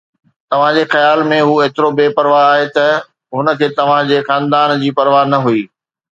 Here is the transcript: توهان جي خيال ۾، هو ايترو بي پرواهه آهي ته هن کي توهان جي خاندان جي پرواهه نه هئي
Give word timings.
توهان 0.51 0.77
جي 0.77 0.85
خيال 0.93 1.19
۾، 1.31 1.37
هو 1.49 1.53
ايترو 1.65 1.89
بي 1.99 2.05
پرواهه 2.15 2.47
آهي 2.55 2.65
ته 2.79 2.87
هن 3.37 3.47
کي 3.61 3.67
توهان 3.77 4.03
جي 4.09 4.17
خاندان 4.27 4.69
جي 4.81 4.89
پرواهه 4.99 5.27
نه 5.37 5.45
هئي 5.47 5.63